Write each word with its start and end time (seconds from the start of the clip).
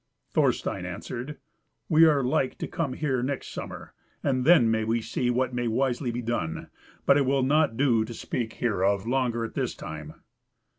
Thorstein 0.31 0.83
answered, 0.83 1.37
"We 1.87 2.05
are 2.05 2.23
like 2.23 2.57
to 2.57 2.67
come 2.67 2.93
here 2.93 3.21
next 3.21 3.49
summer, 3.49 3.93
and 4.23 4.45
then 4.45 4.71
may 4.71 4.83
we 4.83 4.99
see 4.99 5.29
what 5.29 5.53
may 5.53 5.67
wisely 5.67 6.09
be 6.09 6.23
done, 6.23 6.71
but 7.05 7.17
it 7.19 7.25
will 7.27 7.43
not 7.43 7.77
do 7.77 8.03
to 8.05 8.13
speak 8.15 8.53
hereof 8.53 9.05
longer 9.05 9.43
as 9.43 9.49
at 9.49 9.53
this 9.53 9.75
time." 9.75 10.15